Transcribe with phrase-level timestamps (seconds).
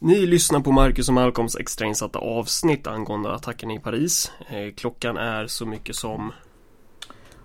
[0.00, 4.32] Ni lyssnar på Marcus och Malcolms extrainsatta avsnitt angående attacken i Paris.
[4.48, 6.32] Eh, klockan är så mycket som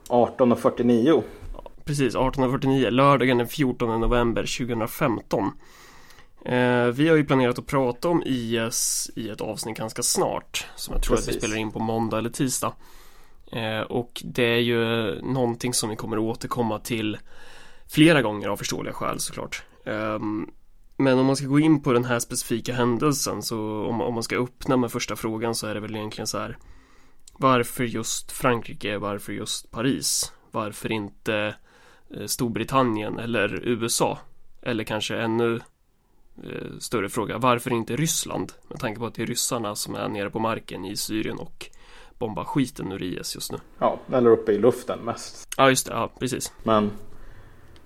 [0.09, 1.23] 18.49.
[1.83, 5.51] Precis, 18.49, lördagen den 14 november 2015.
[6.45, 10.67] Eh, vi har ju planerat att prata om IS i ett avsnitt ganska snart.
[10.75, 11.29] Som jag tror Precis.
[11.29, 12.73] att vi spelar in på måndag eller tisdag.
[13.51, 14.85] Eh, och det är ju
[15.21, 17.17] någonting som vi kommer att återkomma till
[17.87, 19.63] flera gånger av förståeliga skäl såklart.
[20.97, 24.23] Men om man ska gå in på den här specifika händelsen så om, om man
[24.23, 26.57] ska öppna med första frågan så är det väl egentligen så här
[27.33, 28.97] Varför just Frankrike?
[28.97, 30.33] Varför just Paris?
[30.51, 31.55] Varför inte
[32.09, 34.19] eh, Storbritannien eller USA?
[34.61, 35.55] Eller kanske ännu
[36.43, 38.53] eh, större fråga, varför inte Ryssland?
[38.67, 41.69] Med tanke på att det är ryssarna som är nere på marken i Syrien och
[42.17, 43.57] bombar skiten ur IS just nu.
[43.79, 45.47] Ja, eller uppe i luften mest.
[45.57, 46.53] Ja, just det, ja precis.
[46.63, 46.91] Men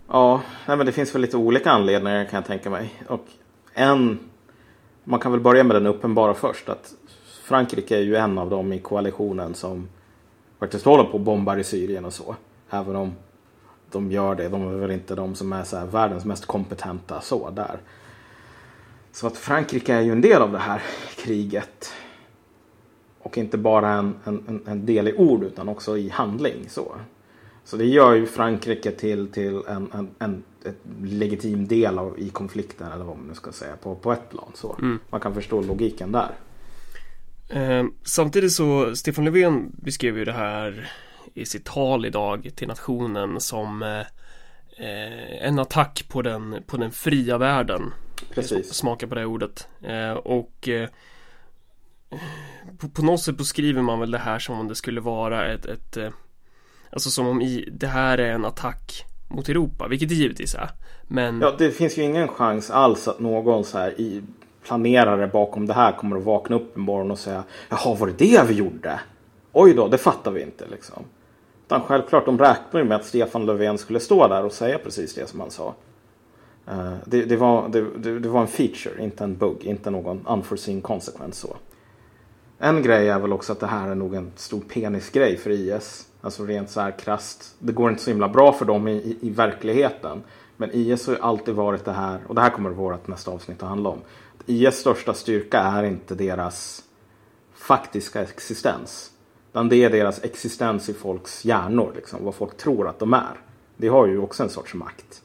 [0.08, 3.04] Ja, nej, men det finns väl lite olika anledningar kan jag tänka mig.
[3.08, 3.26] Och
[3.73, 4.20] en,
[5.04, 6.70] man kan väl börja med den uppenbara först.
[6.70, 6.94] Att
[7.44, 9.90] Frankrike är ju en av dem i koalitionen som
[10.60, 12.35] faktiskt håller på och bombar i Syrien och så.
[12.70, 13.13] Även om
[13.91, 14.49] de gör det.
[14.49, 17.80] De är väl inte de som är så här världens mest kompetenta så där.
[19.12, 20.84] Så att Frankrike är ju en del av det här
[21.18, 21.93] kriget.
[23.20, 26.70] Och inte bara en, en, en del i ord utan också i handling.
[26.70, 26.96] så.
[27.66, 32.30] Så det gör ju Frankrike till, till en, en, en ett legitim del av, i
[32.30, 34.52] konflikten eller vad man nu ska säga på, på ett plan.
[34.54, 34.99] Så mm.
[35.10, 36.32] Man kan förstå logiken där.
[37.49, 40.91] Eh, samtidigt så Stefan Löfven beskrev ju det här
[41.34, 47.38] i sitt tal idag till nationen som eh, en attack på den, på den fria
[47.38, 47.93] världen.
[48.34, 48.74] Precis.
[48.74, 49.68] Smaka på det ordet.
[49.82, 50.90] Eh, och eh,
[52.77, 55.66] på, på något sätt beskriver man väl det här som om det skulle vara ett,
[55.66, 56.10] ett eh,
[56.96, 60.70] Alltså som om i, det här är en attack mot Europa, vilket det givetvis är.
[61.07, 61.41] Men...
[61.41, 64.24] Ja, det finns ju ingen chans alls att någon så här i
[64.63, 68.13] planerare bakom det här kommer att vakna upp en morgon och säga Jaha, var det
[68.18, 69.00] det vi gjorde?
[69.52, 71.03] Oj då, det fattar vi inte liksom.
[71.66, 75.16] Utan självklart, de räknar ju med att Stefan Löfven skulle stå där och säga precis
[75.16, 75.75] det som han sa.
[76.72, 80.81] Uh, det, det, var, det, det, var en feature, inte en bugg, inte någon unforeseen
[80.81, 81.56] konsekvens så.
[82.58, 86.08] En grej är väl också att det här är nog en stor penisgrej för IS.
[86.25, 87.56] Alltså rent så här krasst.
[87.59, 90.24] Det går inte så himla bra för dem i, i, i verkligheten.
[90.58, 93.63] Men IS har ju alltid varit det här, och det här kommer vårt nästa avsnitt
[93.63, 94.00] att handla om.
[94.46, 96.84] IS största styrka är inte deras
[97.53, 99.12] faktiska existens.
[99.52, 103.40] Utan det är deras existens i folks hjärnor, liksom, vad folk tror att de är.
[103.78, 105.22] Det har ju också en sorts makt.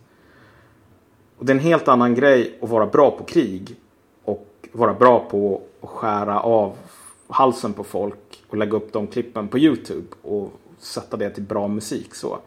[1.37, 3.77] Och det är en helt annan grej att vara bra på krig
[4.25, 6.77] och vara bra på att skära av
[7.29, 11.69] halsen på folk och lägga upp de klippen på Youtube och sätta det till bra
[11.69, 12.15] musik.
[12.15, 12.39] så.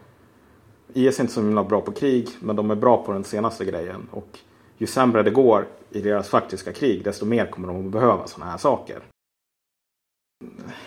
[0.92, 3.64] IS är inte så himla bra på krig, men de är bra på den senaste
[3.64, 4.08] grejen.
[4.10, 4.38] Och
[4.76, 8.50] ju sämre det går i deras faktiska krig, desto mer kommer de att behöva sådana
[8.50, 9.02] här saker.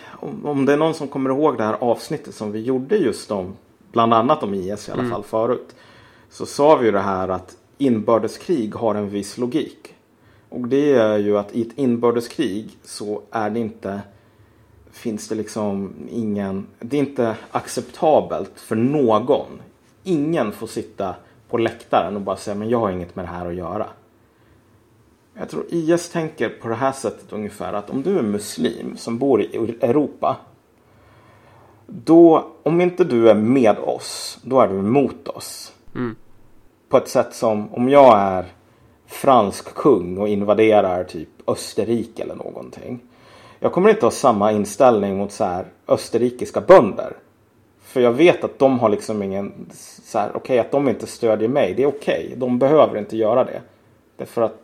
[0.06, 3.30] Om, om det är någon som kommer ihåg det här avsnittet som vi gjorde just
[3.30, 3.56] om,
[3.92, 5.12] bland annat om IS i alla mm.
[5.12, 5.74] fall förut.
[6.30, 9.94] Så sa vi ju det här att inbördeskrig har en viss logik.
[10.48, 14.00] Och det är ju att i ett inbördeskrig så är det inte
[14.92, 19.60] finns det liksom ingen, det är inte acceptabelt för någon.
[20.04, 21.14] Ingen får sitta
[21.48, 23.86] på läktaren och bara säga men jag har inget med det här att göra.
[25.34, 29.18] Jag tror IS tänker på det här sättet ungefär att om du är muslim som
[29.18, 30.36] bor i Europa.
[31.86, 35.72] Då, om inte du är med oss, då är du emot oss.
[35.94, 36.16] Mm.
[36.88, 38.46] På ett sätt som om jag är
[39.06, 43.00] fransk kung och invaderar typ Österrike eller någonting.
[43.60, 47.12] Jag kommer inte ha samma inställning mot så här österrikiska bönder.
[47.82, 49.66] För jag vet att de har liksom ingen,
[50.04, 52.24] så här, okej okay, att de inte stödjer mig, det är okej.
[52.26, 52.36] Okay.
[52.36, 53.60] De behöver inte göra det.
[54.16, 54.56] Därför att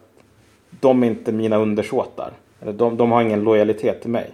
[0.80, 2.32] de är inte mina undersåtar.
[2.60, 4.30] Eller de, de har ingen lojalitet till mig.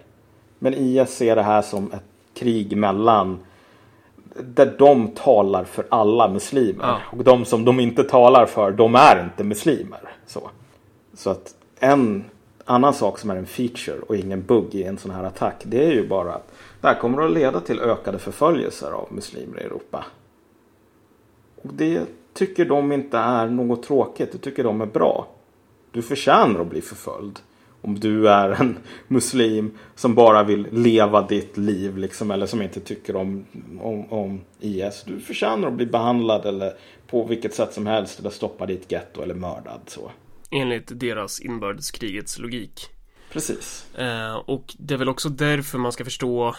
[0.58, 2.04] Men IS ser det här som ett
[2.34, 3.38] krig mellan
[4.40, 6.84] där de talar för alla muslimer.
[6.84, 6.98] Ja.
[7.18, 10.00] Och de som de inte talar för, de är inte muslimer.
[10.26, 10.50] Så,
[11.14, 12.24] så att en
[12.70, 15.62] annan sak som är en feature och ingen bugg i en sån här attack.
[15.64, 19.60] Det är ju bara att det här kommer att leda till ökade förföljelser av muslimer
[19.60, 20.04] i Europa.
[21.62, 24.32] Och det tycker de inte är något tråkigt.
[24.32, 25.28] Det tycker de är bra.
[25.90, 27.38] Du förtjänar att bli förföljd.
[27.82, 28.78] Om du är en
[29.08, 33.44] muslim som bara vill leva ditt liv liksom, eller som inte tycker om,
[33.80, 35.04] om, om IS.
[35.06, 36.72] Du förtjänar att bli behandlad eller
[37.06, 39.80] på vilket sätt som helst eller stoppa ditt getto eller mördad.
[39.86, 40.10] Så.
[40.50, 42.90] Enligt deras inbördeskrigets logik.
[43.32, 43.94] Precis.
[43.94, 46.56] Eh, och det är väl också därför man ska förstå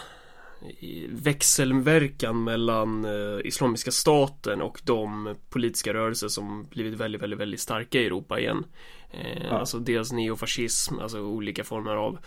[1.08, 8.00] växelverkan mellan eh, Islamiska staten och de politiska rörelser som blivit väldigt, väldigt, väldigt starka
[8.00, 8.64] i Europa igen.
[9.10, 9.58] Eh, ja.
[9.58, 12.18] Alltså dels neofascism, alltså olika former av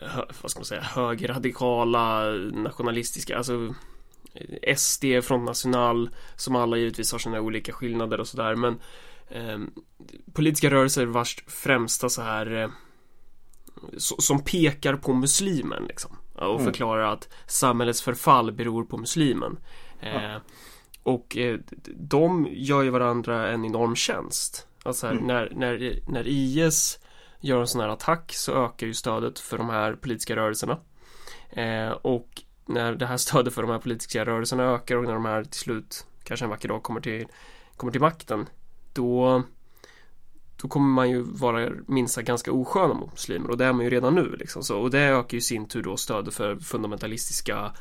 [0.00, 3.74] hö, vad ska man säga, högerradikala, nationalistiska, alltså
[4.76, 8.78] SD, Front National, som alla givetvis har sina olika skillnader och sådär, men eh,
[10.32, 12.68] politiska rörelser vars främsta så här eh,
[13.98, 16.64] som pekar på muslimen liksom och mm.
[16.64, 19.58] förklarar att samhällets förfall beror på muslimen.
[20.00, 20.08] Ja.
[20.08, 20.36] Eh,
[21.02, 21.58] och eh,
[21.96, 24.68] de gör ju varandra en enorm tjänst.
[24.82, 25.26] Alltså här, mm.
[25.26, 26.98] när, när, när IS
[27.40, 30.78] gör en sån här attack så ökar ju stödet för de här politiska rörelserna.
[31.50, 35.24] Eh, och när det här stödet för de här politiska rörelserna ökar och när de
[35.24, 37.26] här till slut kanske en vacker dag kommer till,
[37.76, 38.46] kommer till makten
[38.96, 39.42] då
[40.62, 43.84] då kommer man ju vara minst sagt ganska osköna mot muslimer och det är man
[43.84, 44.62] ju redan nu liksom.
[44.62, 47.72] så, och det ökar ju sin tur då stödet för fundamentalistiska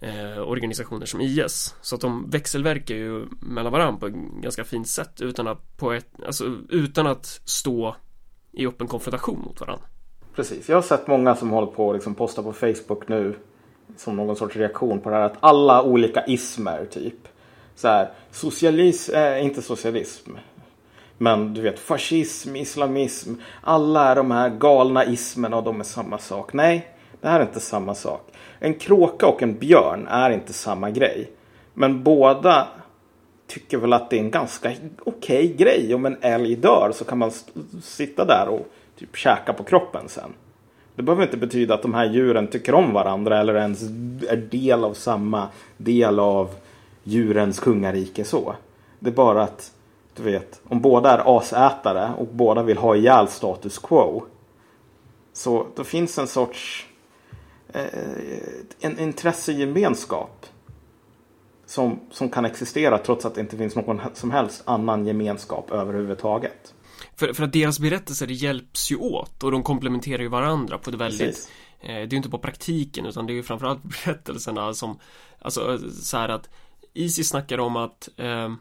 [0.00, 1.74] eh, organisationer som IS.
[1.80, 5.92] Så att de växelverkar ju mellan varandra på ett ganska fint sätt utan att, på
[5.92, 7.96] ett, alltså, utan att stå
[8.52, 9.84] i öppen konfrontation mot varandra.
[10.34, 13.34] Precis, jag har sett många som håller på och liksom posta på Facebook nu
[13.96, 17.28] som någon sorts reaktion på det här att alla olika ismer typ
[17.80, 20.30] så här, socialism, eh, inte socialism
[21.22, 26.18] men du vet fascism, islamism, alla är de här galna ismerna och de är samma
[26.18, 26.52] sak.
[26.52, 26.88] Nej,
[27.20, 28.32] det här är inte samma sak.
[28.58, 31.30] En kråka och en björn är inte samma grej.
[31.74, 32.68] Men båda
[33.46, 35.94] tycker väl att det är en ganska okej okay grej.
[35.94, 37.30] Om en älg dör så kan man
[37.82, 38.66] sitta där och
[38.98, 40.32] typ käka på kroppen sen.
[40.94, 43.82] Det behöver inte betyda att de här djuren tycker om varandra eller ens
[44.28, 46.50] är del av samma del av
[47.02, 48.54] djurens kungarike så.
[48.98, 49.72] Det är bara att,
[50.16, 54.22] du vet, om båda är asätare och båda vill ha ihjäl status quo.
[55.32, 56.86] Så då finns en sorts
[57.72, 57.84] eh,
[58.80, 60.46] en intressegemenskap
[61.66, 66.74] som, som kan existera trots att det inte finns någon som helst annan gemenskap överhuvudtaget.
[67.16, 70.96] För, för att deras berättelser hjälps ju åt och de komplementerar ju varandra på ett
[70.96, 71.50] väldigt
[71.80, 74.98] eh, Det är ju inte bara praktiken utan det är ju framförallt berättelserna som
[75.42, 76.48] Alltså så här att
[76.94, 78.52] Isis snackar om att eh,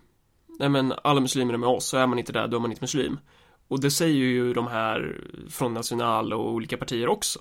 [0.60, 2.72] Nej men alla muslimer är med oss, så är man inte där då är man
[2.72, 3.20] inte muslim
[3.68, 7.40] Och det säger ju de här från National och olika partier också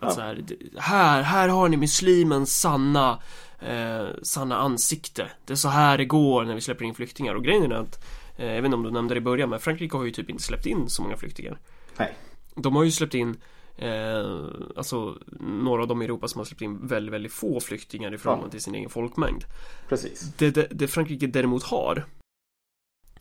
[0.00, 0.44] att så här,
[0.78, 3.22] här, här har ni muslimens sanna
[3.58, 5.30] eh, sanna ansikte.
[5.46, 8.04] Det är så här det går när vi släpper in flyktingar och grejen är att
[8.36, 10.30] eh, jag vet inte om du nämnde det i början men Frankrike har ju typ
[10.30, 11.58] inte släppt in så många flyktingar.
[11.96, 12.16] Nej.
[12.54, 13.36] De har ju släppt in
[13.78, 14.44] eh,
[14.76, 18.18] alltså några av de i Europa som har släppt in väldigt, väldigt få flyktingar i
[18.18, 18.50] förhållande ja.
[18.50, 19.44] till sin egen folkmängd.
[19.88, 20.32] Precis.
[20.38, 22.04] Det, det, det Frankrike däremot har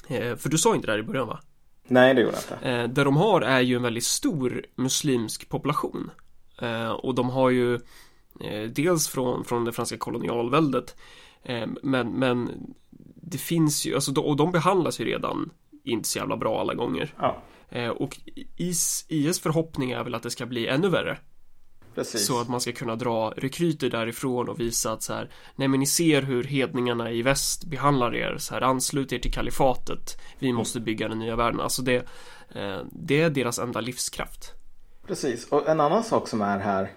[0.07, 1.39] eh, för du sa inte det här i början va?
[1.87, 2.69] Nej, det gjorde jag inte.
[2.69, 6.11] Eh, det de har är ju en väldigt stor muslimsk population.
[6.61, 7.75] Eh, och de har ju
[8.39, 10.95] eh, dels från, från det franska kolonialväldet
[11.43, 12.51] eh, men, men
[13.15, 15.49] det finns ju, alltså, och de behandlas ju redan
[15.83, 17.13] inte så jävla bra alla gånger.
[17.17, 17.43] Ja.
[17.97, 18.19] Och
[18.55, 21.17] IS, IS förhoppning är väl att det ska bli ännu värre.
[21.95, 22.25] Precis.
[22.25, 25.79] Så att man ska kunna dra rekryter därifrån och visa att så här, nej men
[25.79, 30.53] ni ser hur hedningarna i väst behandlar er, så här anslut er till kalifatet, vi
[30.53, 31.59] måste bygga den nya världen.
[31.59, 32.05] Alltså det,
[32.91, 34.53] det är deras enda livskraft.
[35.07, 36.91] Precis, och en annan sak som är här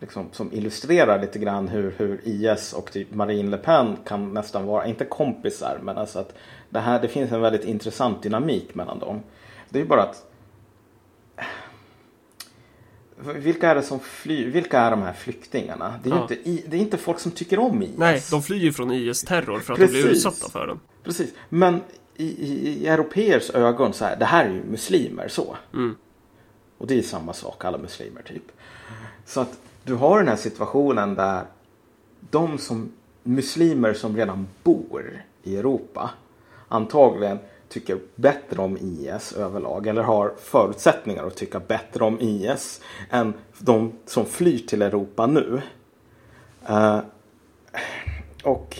[0.00, 4.66] liksom, som illustrerar lite grann hur, hur IS och typ Marine Le Pen kan nästan
[4.66, 6.34] vara, inte kompisar, men alltså att
[6.70, 9.22] det, här, det finns en väldigt intressant dynamik mellan dem.
[9.74, 10.26] Det är bara att
[13.34, 14.50] vilka är det som flyr?
[14.50, 16.00] Vilka är de här flyktingarna?
[16.02, 16.22] Det är, ja.
[16.22, 16.34] inte,
[16.66, 17.90] det är inte folk som tycker om IS.
[17.96, 19.96] Nej, de flyr ju från IS terror för att Precis.
[19.96, 20.80] de blir utsatta för den.
[21.02, 21.80] Precis, men
[22.16, 25.56] i, i, i europeers ögon så här, det här är ju muslimer så.
[25.72, 25.96] Mm.
[26.78, 28.52] Och det är samma sak, alla muslimer typ.
[29.26, 31.44] Så att du har den här situationen där
[32.30, 36.10] de som muslimer som redan bor i Europa
[36.68, 37.38] antagligen
[37.74, 43.92] tycker bättre om IS överlag eller har förutsättningar att tycka bättre om IS än de
[44.06, 45.62] som flyr till Europa nu.
[46.70, 46.98] Uh,
[48.44, 48.76] och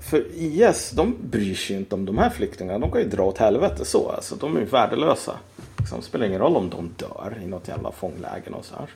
[0.00, 2.78] för IS, de bryr sig inte om de här flyktingarna.
[2.78, 4.10] De kan ju dra åt helvete så.
[4.10, 5.32] Alltså, de är ju värdelösa.
[5.78, 8.90] Liksom, det spelar ingen roll om de dör i något jävla fångläger någonstans.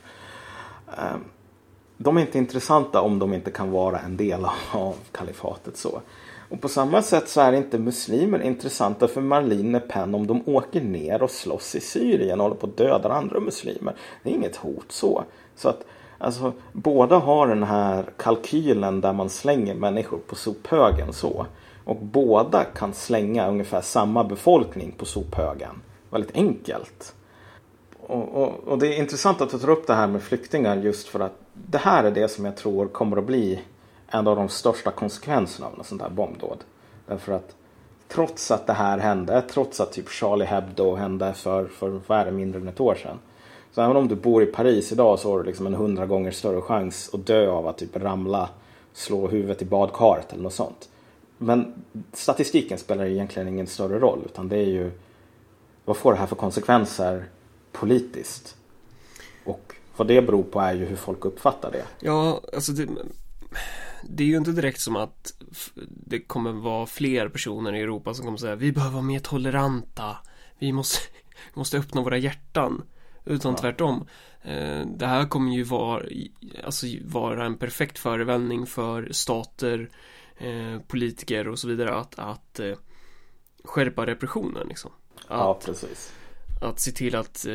[0.87, 1.23] Um,
[1.97, 6.01] de är inte intressanta om de inte kan vara en del av kalifatet så.
[6.51, 10.43] Och på samma sätt så är inte muslimer intressanta för Marlene Le Pen om de
[10.45, 13.95] åker ner och slåss i Syrien och håller på att döda andra muslimer.
[14.23, 15.23] Det är inget hot så.
[15.55, 15.85] Så att
[16.17, 21.45] alltså, båda har den här kalkylen där man slänger människor på sophögen så.
[21.83, 27.13] Och båda kan slänga ungefär samma befolkning på sophögen väldigt enkelt.
[27.99, 31.07] Och, och, och, det är intressant att du tar upp det här med flyktingar just
[31.07, 33.61] för att det här är det som jag tror kommer att bli
[34.11, 36.57] en av de största konsekvenserna av en sån här bombdåd.
[37.07, 37.55] Därför att
[38.07, 42.25] trots att det här hände, trots att typ Charlie Hebdo hände för, för vad är
[42.25, 43.19] det, mindre än ett år sedan.
[43.71, 46.31] Så även om du bor i Paris idag så har du liksom en hundra gånger
[46.31, 48.49] större chans att dö av att typ ramla,
[48.93, 50.89] slå huvudet i badkaret eller något sånt.
[51.37, 54.91] Men statistiken spelar egentligen ingen större roll utan det är ju
[55.85, 57.25] vad får det här för konsekvenser
[57.71, 58.55] politiskt?
[59.45, 61.83] Och vad det beror på är ju hur folk uppfattar det.
[61.99, 62.87] Ja, alltså det,
[64.03, 65.33] det är ju inte direkt som att
[65.87, 70.17] det kommer vara fler personer i Europa som kommer säga vi behöver vara mer toleranta.
[70.59, 70.99] Vi måste,
[71.33, 72.83] vi måste öppna våra hjärtan.
[73.25, 73.57] Utan ja.
[73.57, 74.07] tvärtom.
[74.41, 76.05] Eh, det här kommer ju vara,
[76.63, 79.89] alltså vara en perfekt förevändning för stater,
[80.37, 82.75] eh, politiker och så vidare att, att eh,
[83.63, 84.91] skärpa repressionen liksom.
[85.15, 86.13] Att, ja, precis.
[86.61, 87.45] Att se till att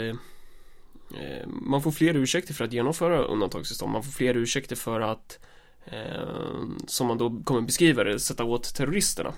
[1.47, 3.93] man får fler ursäkter för att genomföra undantagstillstånd.
[3.93, 5.39] Man får fler ursäkter för att
[6.87, 9.33] som man då kommer beskriva det, sätta åt terroristerna.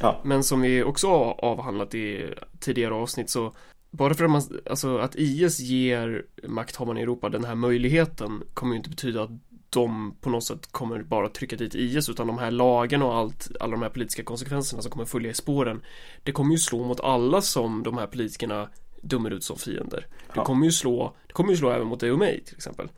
[0.00, 0.20] Ja.
[0.24, 3.52] Men som vi också har avhandlat i tidigare avsnitt så
[3.90, 8.72] bara för att man, alltså att IS ger makthavarna i Europa den här möjligheten kommer
[8.72, 9.30] ju inte betyda att
[9.70, 13.48] de på något sätt kommer bara trycka dit IS utan de här lagarna och allt,
[13.60, 15.80] alla de här politiska konsekvenserna som kommer följa i spåren
[16.22, 18.68] det kommer ju slå mot alla som de här politikerna
[19.00, 20.06] dömer ut som fiender.
[20.26, 20.44] Det ja.
[20.44, 22.88] kommer ju slå, det kommer ju slå även mot dig och mig till exempel.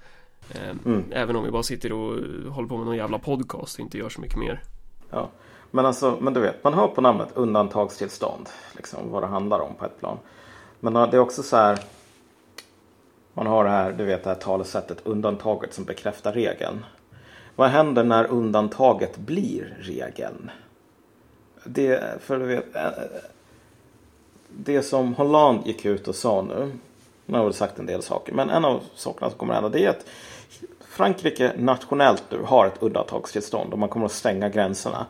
[0.53, 1.05] Ehm, mm.
[1.11, 2.17] Även om vi bara sitter och
[2.53, 4.63] håller på med någon jävla podcast och inte gör så mycket mer.
[5.11, 5.29] Ja,
[5.71, 9.75] men alltså, men du vet, man hör på namnet undantagstillstånd, liksom vad det handlar om
[9.75, 10.19] på ett plan.
[10.81, 11.79] Men det är också så här.
[13.33, 16.85] Man har det här, du vet det här talesättet undantaget som bekräftar regeln.
[17.57, 20.51] Vad händer när undantaget blir regeln?
[21.65, 22.91] Det, för du vet, eh,
[24.49, 26.73] det som Holland gick ut och sa nu.
[27.27, 28.33] Nu har väl sagt en del saker.
[28.33, 30.07] Men en av sakerna som kommer att hända det är att
[30.95, 35.07] Frankrike nationellt nu har ett undantagstillstånd och man kommer att stänga gränserna.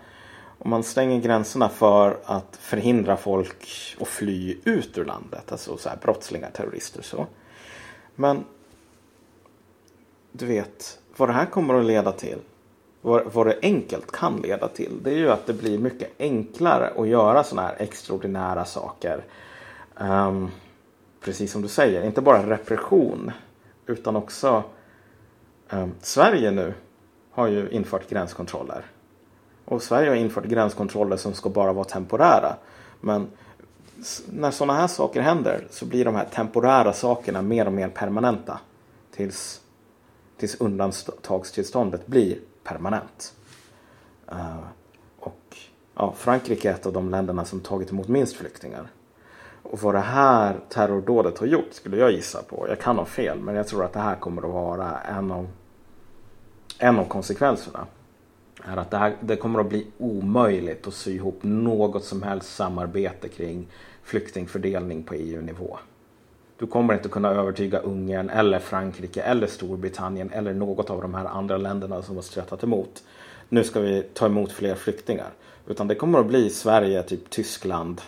[0.59, 5.53] Och man stänger gränserna för att förhindra folk att fly ut ur landet.
[5.53, 7.27] Alltså så här brottslingar, terrorister och så.
[8.15, 8.45] Men
[10.33, 12.39] du vet, vad det här kommer att leda till.
[13.01, 14.99] Vad, vad det enkelt kan leda till.
[15.03, 19.25] Det är ju att det blir mycket enklare att göra sådana här extraordinära saker.
[19.97, 20.51] Um,
[21.21, 23.33] precis som du säger, inte bara repression.
[23.87, 24.63] Utan också
[25.69, 26.75] Ehm, Sverige nu
[27.31, 28.85] har ju infört gränskontroller.
[29.65, 32.57] Och Sverige har infört gränskontroller som ska bara vara temporära.
[33.01, 33.29] Men
[34.27, 38.61] när sådana här saker händer så blir de här temporära sakerna mer och mer permanenta.
[39.11, 39.61] Tills,
[40.37, 43.35] tills undantagstillståndet blir permanent.
[44.33, 44.65] Uh,
[45.19, 45.57] och
[45.95, 48.91] ja, Frankrike är ett av de länderna som tagit emot minst flyktingar.
[49.75, 52.67] Och vad det här terrordådet har gjort skulle jag gissa på.
[52.69, 55.49] Jag kan ha fel men jag tror att det här kommer att vara en av,
[56.79, 57.87] en av konsekvenserna
[58.65, 62.57] är att det, här, det kommer att bli omöjligt att sy ihop något som helst
[62.57, 63.67] samarbete kring
[64.03, 65.79] flyktingfördelning på EU-nivå.
[66.59, 71.25] Du kommer inte kunna övertyga Ungern eller Frankrike eller Storbritannien eller något av de här
[71.25, 73.03] andra länderna som har strättat emot.
[73.49, 75.31] Nu ska vi ta emot fler flyktingar.
[75.67, 78.01] Utan det kommer att bli Sverige, typ Tyskland,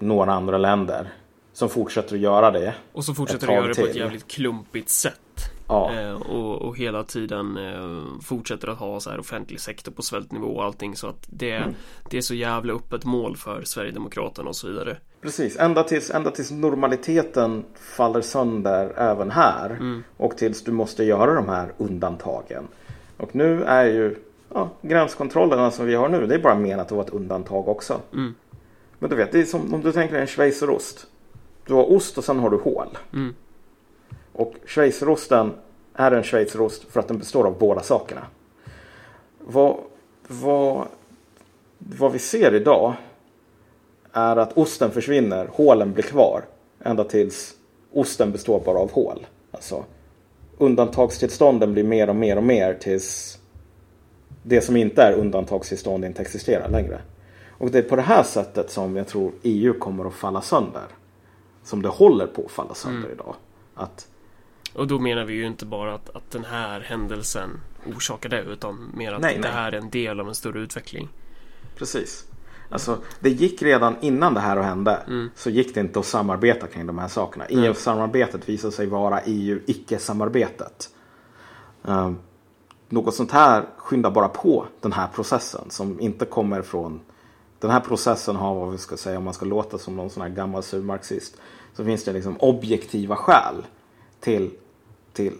[0.00, 1.08] några andra länder
[1.52, 2.74] som fortsätter att göra det.
[2.92, 5.20] Och som fortsätter att göra det på ett jävligt klumpigt sätt.
[5.68, 5.92] Ja.
[5.92, 10.46] Eh, och, och, hela tiden eh, fortsätter att ha så här offentlig sektor på svältnivå
[10.46, 11.74] och allting så att det, mm.
[12.10, 14.96] det är så jävla öppet mål för Sverigedemokraterna och så vidare.
[15.20, 17.64] Precis, ända tills, ända tills normaliteten
[17.96, 20.04] faller sönder även här mm.
[20.16, 22.68] och tills du måste göra de här undantagen.
[23.16, 24.16] Och nu är ju
[24.54, 28.00] ja, gränskontrollerna som vi har nu, det är bara menat att vara ett undantag också.
[28.12, 28.34] Mm.
[29.00, 31.06] Men du vet, det är som om du tänker dig en schweizerost.
[31.66, 32.98] Du har ost och sen har du hål.
[33.12, 33.34] Mm.
[34.32, 35.52] Och schweizerosten
[35.94, 38.26] är en schweizerost för att den består av båda sakerna.
[39.38, 39.76] Vad,
[40.26, 40.86] vad,
[41.78, 42.94] vad vi ser idag
[44.12, 46.42] är att osten försvinner, hålen blir kvar.
[46.84, 47.54] Ända tills
[47.92, 49.26] osten består bara av hål.
[49.50, 49.84] Alltså,
[50.58, 53.38] undantagstillstånden blir mer och mer och mer tills
[54.42, 57.00] det som inte är undantagstillstånd inte existerar längre.
[57.60, 60.84] Och det är på det här sättet som jag tror EU kommer att falla sönder.
[61.62, 63.12] Som det håller på att falla sönder mm.
[63.12, 63.34] idag.
[63.74, 64.08] Att
[64.74, 67.50] och då menar vi ju inte bara att, att den här händelsen
[67.96, 69.50] orsakar det utan mer att nej, det nej.
[69.50, 71.08] här är en del av en större utveckling.
[71.76, 72.24] Precis.
[72.68, 75.30] Alltså, det gick redan innan det här hände mm.
[75.34, 77.44] så gick det inte att samarbeta kring de här sakerna.
[77.48, 80.88] EU-samarbetet visade sig vara EU-icke-samarbetet.
[81.82, 82.18] Um,
[82.88, 87.00] något sånt här skyndar bara på den här processen som inte kommer från
[87.60, 90.22] den här processen har vad vi ska säga om man ska låta som någon sån
[90.22, 91.36] här gammal surmarxist
[91.76, 93.66] så finns det liksom objektiva skäl
[94.20, 94.50] till,
[95.12, 95.32] till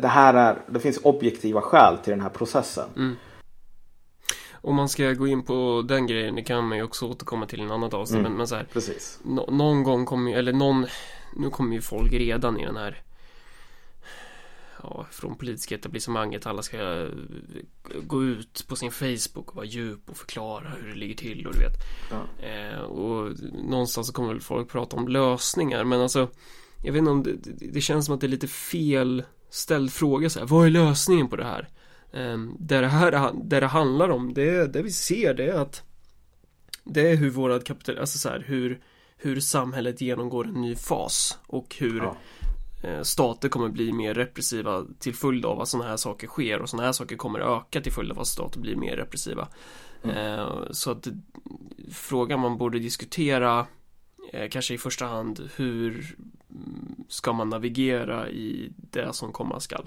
[0.00, 2.88] det här är, det finns objektiva skäl till den här processen.
[2.96, 3.16] Mm.
[4.60, 7.60] om man ska gå in på den grejen, det kan man ju också återkomma till
[7.60, 8.18] i en annat avsnitt.
[8.18, 9.20] Mm, men, men så här, precis.
[9.22, 10.86] No, någon gång kommer ju, eller någon,
[11.36, 13.02] nu kommer ju folk redan i den här
[14.90, 16.46] ja, från politiska etablissemanget.
[16.46, 17.08] Alla ska
[18.02, 21.52] gå ut på sin Facebook och vara djup och förklara hur det ligger till och
[21.52, 21.74] du vet.
[22.10, 22.46] Ja.
[22.46, 23.32] Eh, och
[23.70, 25.84] någonstans så kommer väl folk prata om lösningar.
[25.84, 26.28] Men alltså,
[26.84, 27.32] jag vet inte om det,
[27.72, 30.46] det känns som att det är lite fel ställd fråga så här.
[30.46, 31.68] Vad är lösningen på det här?
[32.12, 35.82] Eh, det, det här det det handlar om, det, det vi ser det är att
[36.84, 38.80] det är hur vårat kapital, alltså så här, hur
[39.18, 42.16] hur samhället genomgår en ny fas och hur ja.
[42.86, 46.70] Eh, stater kommer bli mer repressiva till följd av att sådana här saker sker och
[46.70, 49.48] sådana här saker kommer öka till följd av att stater blir mer repressiva.
[50.02, 50.16] Mm.
[50.16, 51.06] Eh, så att
[51.92, 53.66] frågan man borde diskutera
[54.32, 56.16] eh, kanske i första hand hur
[57.08, 59.86] ska man navigera i det som komma skall?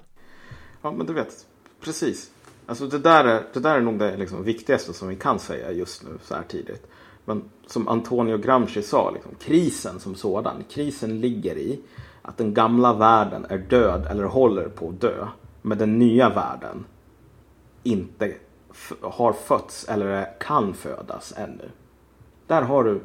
[0.82, 1.48] Ja men du vet,
[1.82, 2.32] precis.
[2.66, 5.72] Alltså det där är, det där är nog det liksom viktigaste som vi kan säga
[5.72, 6.88] just nu så här tidigt.
[7.30, 11.80] Men som Antonio Gramsci sa, liksom, krisen som sådan, krisen ligger i
[12.22, 15.28] att den gamla världen är död eller håller på att dö.
[15.62, 16.86] Men den nya världen
[17.84, 18.34] inte
[19.02, 21.70] har fötts eller kan födas ännu.
[22.48, 23.02] Där har du,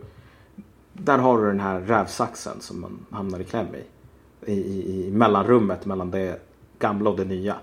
[0.92, 3.84] där har du den här rävsaxen som man hamnar i kläm i.
[4.52, 6.40] I, i, i mellanrummet mellan det
[6.78, 7.56] gamla och det nya.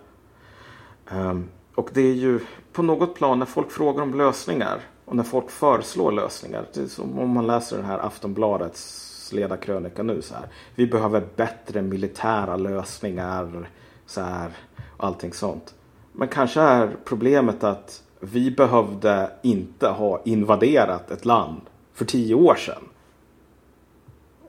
[1.11, 2.39] Um, och det är ju
[2.73, 6.65] på något plan när folk frågar om lösningar och när folk föreslår lösningar.
[6.87, 10.47] Som om man läser den här Aftonbladets ledarkrönika nu så här.
[10.75, 13.69] Vi behöver bättre militära lösningar
[14.05, 14.51] så här
[14.97, 15.75] och allting sånt.
[16.11, 21.61] Men kanske är problemet att vi behövde inte ha invaderat ett land
[21.93, 22.83] för tio år sedan.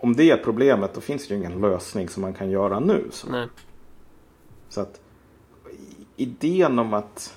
[0.01, 3.09] Om det är problemet då finns det ju ingen lösning som man kan göra nu.
[3.11, 3.49] Så, Nej.
[4.69, 5.01] så att
[6.17, 7.35] idén om att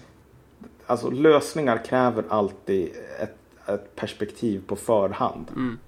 [0.85, 3.37] alltså lösningar kräver alltid ett,
[3.69, 5.45] ett perspektiv på förhand.
[5.55, 5.79] Mm.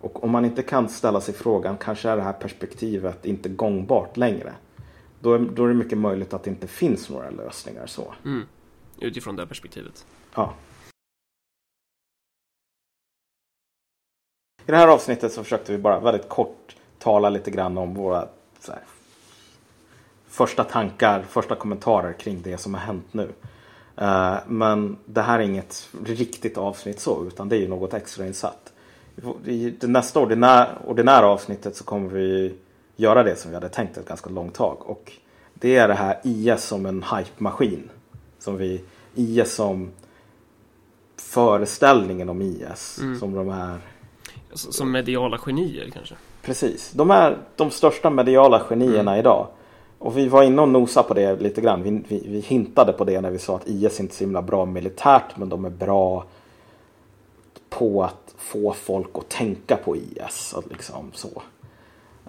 [0.00, 4.16] Och om man inte kan ställa sig frågan, kanske är det här perspektivet inte gångbart
[4.16, 4.52] längre.
[5.20, 8.14] Då är, då är det mycket möjligt att det inte finns några lösningar så.
[8.24, 8.46] Mm.
[9.00, 10.06] Utifrån det perspektivet.
[10.34, 10.54] Ja.
[14.66, 18.28] I det här avsnittet så försökte vi bara väldigt kort tala lite grann om våra
[18.68, 18.82] här,
[20.28, 23.32] första tankar, första kommentarer kring det som har hänt nu.
[24.00, 28.26] Uh, men det här är inget riktigt avsnitt så, utan det är ju något extra
[28.26, 28.72] insatt
[29.44, 32.54] i det nästa ordinär, ordinära avsnittet så kommer vi
[32.96, 34.76] göra det som vi hade tänkt ett ganska långt tag.
[34.80, 35.12] Och
[35.54, 37.90] det är det här IS som en hype-maskin.
[38.38, 38.84] Som vi,
[39.14, 39.90] IS som
[41.16, 42.98] föreställningen om IS.
[43.00, 43.18] Mm.
[43.18, 43.78] Som de är.
[44.52, 46.14] Som mediala genier kanske?
[46.42, 46.90] Precis.
[46.90, 49.20] De är de största mediala genierna mm.
[49.20, 49.46] idag.
[50.00, 51.82] Och vi var inne och nosade på det lite grann.
[51.82, 54.42] Vi, vi, vi, hintade på det när vi sa att IS inte är så himla
[54.42, 56.24] bra militärt men de är bra
[57.68, 60.54] på att få folk att tänka på IS.
[60.70, 61.42] Liksom så.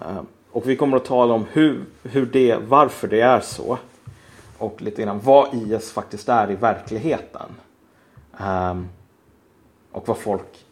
[0.02, 3.78] Ehm, och vi kommer att tala om hur, hur det, varför det är så.
[4.58, 7.50] Och lite grann vad IS faktiskt är i verkligheten.
[8.40, 8.90] Um,
[9.92, 10.66] och vad folk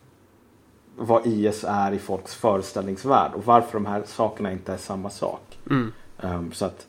[0.95, 5.59] vad IS är i folks föreställningsvärld och varför de här sakerna inte är samma sak.
[5.69, 5.93] Mm.
[6.21, 6.88] Um, så att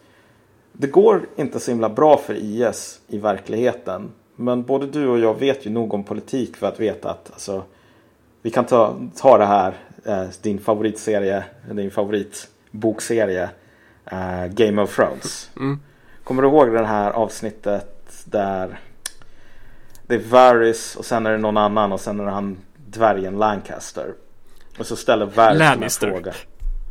[0.80, 4.10] det går inte så himla bra för IS i verkligheten.
[4.36, 7.62] Men både du och jag vet ju nog om politik för att veta att alltså,
[8.42, 13.50] vi kan ta, ta det här, eh, din favoritserie, din favoritbokserie
[14.04, 15.50] eh, Game of Thrones.
[15.56, 15.80] Mm.
[16.24, 18.80] Kommer du ihåg det här avsnittet där
[20.06, 23.38] det är Varys och sen är det någon annan och sen är det han dvärgen
[23.38, 24.14] Lancaster.
[24.78, 26.06] Och så ställer Varys Lannister.
[26.06, 26.32] en fråga.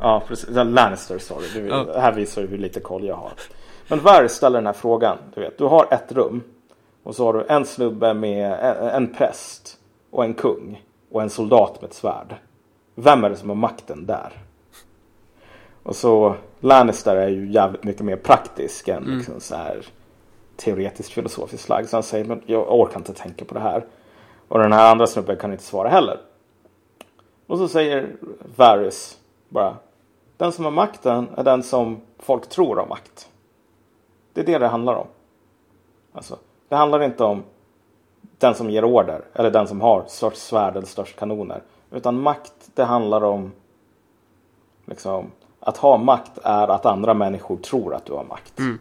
[0.00, 0.48] Ja, precis.
[0.50, 1.46] Lannister sorry.
[1.54, 2.00] Du, oh.
[2.00, 3.32] Här visar du hur lite koll jag har.
[3.90, 5.18] Men Varys ställer den här frågan.
[5.34, 6.42] Du vet, du har ett rum.
[7.02, 9.78] Och så har du en snubbe med en, en präst
[10.10, 12.34] och en kung och en soldat med ett svärd.
[12.94, 14.32] Vem är det som har makten där?
[15.82, 19.18] Och så Lannister är ju jävligt mycket mer praktisk än mm.
[19.18, 19.86] liksom så här
[20.56, 21.88] teoretiskt filosofiskt lagd.
[21.88, 23.86] Så han säger men jag orkar inte tänka på det här.
[24.48, 26.20] Och den här andra snubben kan inte svara heller.
[27.46, 28.16] Och så säger
[28.56, 29.76] Varys bara
[30.36, 33.28] den som har makten är den som folk tror har makt.
[34.40, 35.06] Det är det det handlar om.
[36.12, 37.42] Alltså, det handlar inte om
[38.38, 41.62] den som ger order eller den som har störst svärd eller störst kanoner.
[41.90, 43.52] Utan makt det handlar om
[44.84, 48.58] liksom, att ha makt är att andra människor tror att du har makt.
[48.58, 48.78] Mm.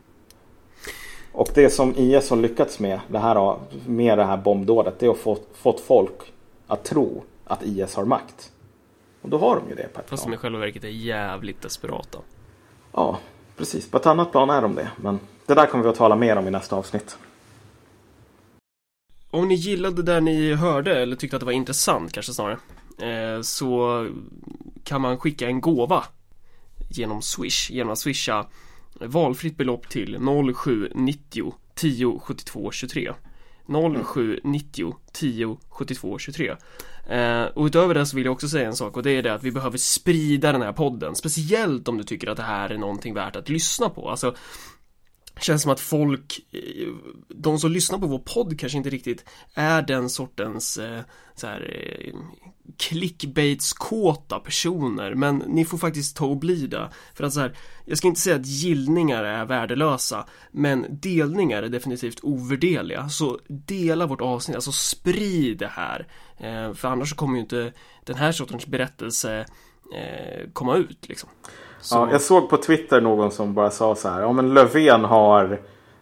[1.34, 5.10] Och det som IS har lyckats med, det här, med det här bombdådet, det är
[5.10, 6.34] att få fått folk
[6.68, 8.52] att tro att IS har makt.
[9.22, 11.62] Och då har de ju det på ett Fast de i själva verket är jävligt
[11.62, 12.18] desperata.
[12.92, 13.18] Ja,
[13.58, 13.92] precis.
[13.92, 14.92] På ett annat plan är de det.
[14.98, 17.18] Men det där kommer vi att tala mer om i nästa avsnitt.
[19.32, 22.58] om ni gillade det ni hörde eller tyckte att det var intressant kanske snarare
[23.02, 24.08] eh, Så
[24.84, 26.04] kan man skicka en gåva
[26.90, 27.72] genom Swish.
[27.72, 28.46] Genom att swisha
[28.94, 30.20] valfritt belopp till
[30.56, 33.14] 0790 10 72 23
[33.68, 36.56] 0790 10 72 23
[37.10, 39.34] eh, Och utöver det så vill jag också säga en sak och det är det
[39.34, 41.16] att vi behöver sprida den här podden.
[41.16, 44.10] Speciellt om du tycker att det här är någonting värt att lyssna på.
[44.10, 44.36] Alltså
[45.40, 46.88] Känns som att folk, eh,
[47.28, 51.02] de som lyssnar på vår podd kanske inte riktigt är den sortens eh,
[51.36, 52.14] så här, eh,
[52.78, 56.90] clickbaitskåta personer men ni får faktiskt ta och bli det.
[57.14, 61.70] För att så här, jag ska inte säga att gillningar är värdelösa men delningar är
[61.70, 63.10] definitivt ovärderliga.
[63.10, 66.08] Så dela vårt avsnitt, alltså sprid det här.
[66.74, 67.74] För annars så kommer ju inte
[68.06, 69.46] den här sortens berättelse
[70.54, 71.30] komma ut liksom.
[71.82, 71.96] Så...
[71.96, 74.22] Ja, jag såg på Twitter någon som bara sa så här.
[74.22, 75.60] Ja men Löfven har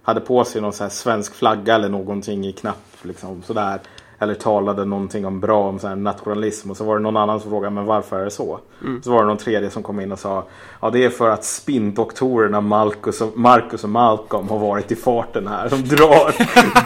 [0.07, 3.79] hade på sig någon så svensk flagga eller någonting i knapp liksom sådär.
[4.19, 7.49] Eller talade någonting om bra om så nationalism och så var det någon annan som
[7.49, 8.59] frågade men varför är det så?
[8.81, 9.03] Mm.
[9.03, 10.43] Så var det någon tredje som kom in och sa
[10.81, 15.47] Ja det är för att spindoktorerna Marcus och, Marcus och Malcolm har varit i farten
[15.47, 15.69] här.
[15.69, 16.35] De drar,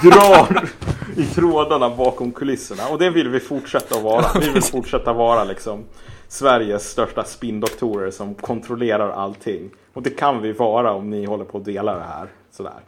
[0.09, 0.69] drar
[1.15, 2.87] i trådarna bakom kulisserna.
[2.91, 4.25] Och det vill vi fortsätta att vara.
[4.39, 5.83] Vi vill fortsätta vara liksom
[6.31, 9.69] Sveriges största spindoktorer som kontrollerar allting.
[9.93, 12.27] Och det kan vi vara om ni håller på att dela det här.
[12.51, 12.79] Sådär.